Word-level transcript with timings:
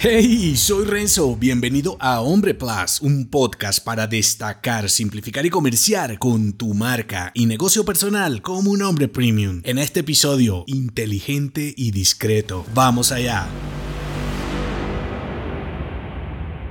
Hey, 0.00 0.54
soy 0.54 0.84
Renzo, 0.84 1.34
bienvenido 1.34 1.96
a 1.98 2.20
Hombre 2.20 2.54
Plus, 2.54 3.00
un 3.00 3.26
podcast 3.26 3.82
para 3.82 4.06
destacar, 4.06 4.88
simplificar 4.90 5.44
y 5.44 5.50
comerciar 5.50 6.20
con 6.20 6.52
tu 6.52 6.72
marca 6.72 7.32
y 7.34 7.46
negocio 7.46 7.84
personal 7.84 8.40
como 8.40 8.70
un 8.70 8.82
hombre 8.82 9.08
premium. 9.08 9.60
En 9.64 9.76
este 9.76 10.00
episodio, 10.00 10.62
inteligente 10.68 11.74
y 11.76 11.90
discreto. 11.90 12.64
Vamos 12.74 13.10
allá. 13.10 13.48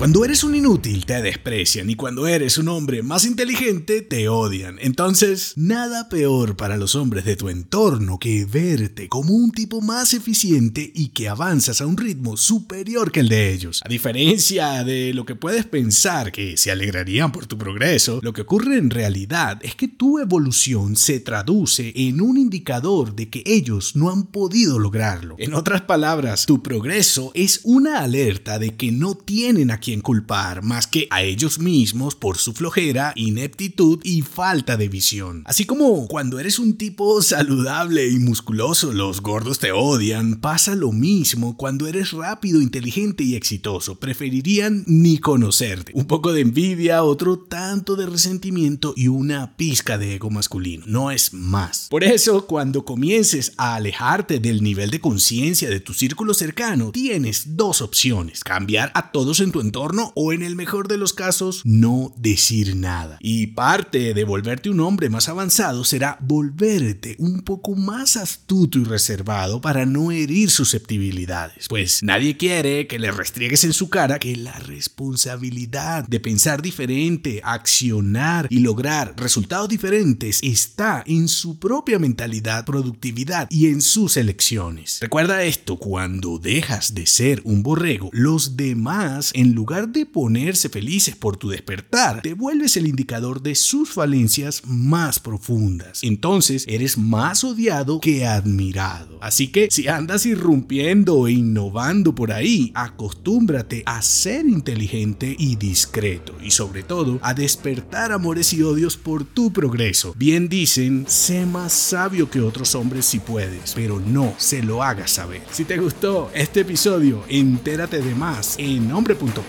Cuando 0.00 0.24
eres 0.24 0.44
un 0.44 0.54
inútil 0.54 1.04
te 1.04 1.20
desprecian 1.20 1.90
y 1.90 1.94
cuando 1.94 2.26
eres 2.26 2.56
un 2.56 2.68
hombre 2.68 3.02
más 3.02 3.26
inteligente 3.26 4.00
te 4.00 4.30
odian. 4.30 4.78
Entonces, 4.80 5.52
nada 5.56 6.08
peor 6.08 6.56
para 6.56 6.78
los 6.78 6.94
hombres 6.94 7.26
de 7.26 7.36
tu 7.36 7.50
entorno 7.50 8.18
que 8.18 8.46
verte 8.46 9.10
como 9.10 9.34
un 9.34 9.52
tipo 9.52 9.82
más 9.82 10.14
eficiente 10.14 10.90
y 10.94 11.08
que 11.08 11.28
avanzas 11.28 11.82
a 11.82 11.86
un 11.86 11.98
ritmo 11.98 12.38
superior 12.38 13.12
que 13.12 13.20
el 13.20 13.28
de 13.28 13.52
ellos. 13.52 13.82
A 13.84 13.90
diferencia 13.90 14.84
de 14.84 15.12
lo 15.12 15.26
que 15.26 15.34
puedes 15.34 15.66
pensar 15.66 16.32
que 16.32 16.56
se 16.56 16.70
alegrarían 16.70 17.30
por 17.30 17.44
tu 17.44 17.58
progreso, 17.58 18.20
lo 18.22 18.32
que 18.32 18.40
ocurre 18.40 18.78
en 18.78 18.88
realidad 18.88 19.58
es 19.60 19.74
que 19.74 19.88
tu 19.88 20.18
evolución 20.18 20.96
se 20.96 21.20
traduce 21.20 21.92
en 21.94 22.22
un 22.22 22.38
indicador 22.38 23.14
de 23.14 23.28
que 23.28 23.42
ellos 23.44 23.96
no 23.96 24.08
han 24.08 24.28
podido 24.28 24.78
lograrlo. 24.78 25.34
En 25.36 25.52
otras 25.52 25.82
palabras, 25.82 26.46
tu 26.46 26.62
progreso 26.62 27.32
es 27.34 27.60
una 27.64 27.98
alerta 27.98 28.58
de 28.58 28.76
que 28.76 28.92
no 28.92 29.14
tienen 29.14 29.70
culpar 29.98 30.62
más 30.62 30.86
que 30.86 31.08
a 31.10 31.22
ellos 31.22 31.58
mismos 31.58 32.14
por 32.14 32.38
su 32.38 32.52
flojera, 32.52 33.12
ineptitud 33.16 33.98
y 34.04 34.22
falta 34.22 34.76
de 34.76 34.88
visión. 34.88 35.42
Así 35.46 35.64
como 35.64 36.06
cuando 36.06 36.38
eres 36.38 36.60
un 36.60 36.76
tipo 36.76 37.20
saludable 37.22 38.08
y 38.08 38.20
musculoso, 38.20 38.92
los 38.92 39.20
gordos 39.20 39.58
te 39.58 39.72
odian, 39.72 40.36
pasa 40.36 40.76
lo 40.76 40.92
mismo 40.92 41.56
cuando 41.56 41.88
eres 41.88 42.12
rápido, 42.12 42.60
inteligente 42.60 43.24
y 43.24 43.34
exitoso. 43.34 43.98
Preferirían 43.98 44.84
ni 44.86 45.18
conocerte. 45.18 45.92
Un 45.94 46.04
poco 46.04 46.32
de 46.32 46.42
envidia, 46.42 47.02
otro 47.02 47.38
tanto 47.38 47.96
de 47.96 48.06
resentimiento 48.06 48.94
y 48.96 49.08
una 49.08 49.56
pizca 49.56 49.98
de 49.98 50.14
ego 50.14 50.30
masculino. 50.30 50.84
No 50.86 51.10
es 51.10 51.32
más. 51.32 51.88
Por 51.90 52.04
eso, 52.04 52.46
cuando 52.46 52.84
comiences 52.84 53.52
a 53.56 53.74
alejarte 53.74 54.38
del 54.38 54.62
nivel 54.62 54.90
de 54.90 55.00
conciencia 55.00 55.68
de 55.68 55.80
tu 55.80 55.94
círculo 55.94 56.34
cercano, 56.34 56.92
tienes 56.92 57.56
dos 57.56 57.80
opciones. 57.80 58.44
Cambiar 58.44 58.92
a 58.94 59.10
todos 59.10 59.40
en 59.40 59.52
tu 59.52 59.60
entorno 59.60 59.79
o 60.14 60.32
en 60.32 60.42
el 60.42 60.56
mejor 60.56 60.88
de 60.88 60.98
los 60.98 61.14
casos 61.14 61.62
no 61.64 62.12
decir 62.18 62.76
nada. 62.76 63.16
Y 63.20 63.48
parte 63.48 64.12
de 64.12 64.24
volverte 64.24 64.68
un 64.68 64.80
hombre 64.80 65.08
más 65.08 65.28
avanzado 65.28 65.84
será 65.84 66.18
volverte 66.20 67.16
un 67.18 67.40
poco 67.40 67.74
más 67.74 68.16
astuto 68.16 68.78
y 68.78 68.84
reservado 68.84 69.60
para 69.60 69.86
no 69.86 70.10
herir 70.10 70.50
susceptibilidades. 70.50 71.66
Pues 71.68 72.02
nadie 72.02 72.36
quiere 72.36 72.86
que 72.86 72.98
le 72.98 73.10
restriegues 73.10 73.64
en 73.64 73.72
su 73.72 73.88
cara 73.88 74.18
que 74.18 74.36
la 74.36 74.58
responsabilidad 74.58 76.06
de 76.06 76.20
pensar 76.20 76.60
diferente, 76.60 77.40
accionar 77.42 78.48
y 78.50 78.58
lograr 78.58 79.14
resultados 79.16 79.68
diferentes 79.68 80.40
está 80.42 81.02
en 81.06 81.28
su 81.28 81.58
propia 81.58 81.98
mentalidad, 81.98 82.66
productividad 82.66 83.48
y 83.50 83.68
en 83.68 83.80
sus 83.80 84.18
elecciones. 84.18 84.98
Recuerda 85.00 85.42
esto, 85.42 85.76
cuando 85.76 86.38
dejas 86.38 86.94
de 86.94 87.06
ser 87.06 87.40
un 87.44 87.62
borrego, 87.62 88.10
los 88.12 88.56
demás 88.56 89.30
en 89.34 89.54
lugar 89.54 89.69
de 89.70 90.04
ponerse 90.04 90.68
felices 90.68 91.14
por 91.14 91.36
tu 91.36 91.48
despertar, 91.48 92.22
te 92.22 92.34
vuelves 92.34 92.76
el 92.76 92.88
indicador 92.88 93.40
de 93.40 93.54
sus 93.54 93.90
falencias 93.90 94.62
más 94.66 95.20
profundas. 95.20 96.00
Entonces 96.02 96.64
eres 96.66 96.98
más 96.98 97.44
odiado 97.44 98.00
que 98.00 98.26
admirado. 98.26 99.18
Así 99.22 99.48
que 99.48 99.68
si 99.70 99.86
andas 99.86 100.26
irrumpiendo 100.26 101.28
e 101.28 101.32
innovando 101.32 102.16
por 102.16 102.32
ahí, 102.32 102.72
acostúmbrate 102.74 103.84
a 103.86 104.02
ser 104.02 104.44
inteligente 104.46 105.36
y 105.38 105.54
discreto 105.54 106.36
y 106.42 106.50
sobre 106.50 106.82
todo 106.82 107.20
a 107.22 107.32
despertar 107.32 108.10
amores 108.10 108.52
y 108.52 108.62
odios 108.62 108.96
por 108.96 109.24
tu 109.24 109.52
progreso. 109.52 110.14
Bien 110.16 110.48
dicen, 110.48 111.04
sé 111.06 111.46
más 111.46 111.72
sabio 111.72 112.28
que 112.28 112.40
otros 112.40 112.74
hombres 112.74 113.06
si 113.06 113.20
puedes, 113.20 113.74
pero 113.74 114.00
no 114.00 114.34
se 114.36 114.64
lo 114.64 114.82
hagas 114.82 115.12
saber. 115.12 115.42
Si 115.52 115.64
te 115.64 115.78
gustó 115.78 116.28
este 116.34 116.60
episodio, 116.60 117.22
entérate 117.28 118.02
de 118.02 118.16
más 118.16 118.56
en 118.58 118.90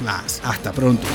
hombre.plus 0.01 0.41
hasta 0.43 0.71
pronto. 0.71 1.07